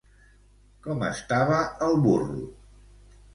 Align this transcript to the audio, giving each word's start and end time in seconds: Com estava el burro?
Com 0.87 1.05
estava 1.09 1.59
el 1.89 2.01
burro? 2.07 2.41